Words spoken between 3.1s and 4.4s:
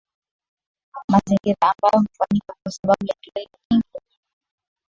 kelele nyingi mijini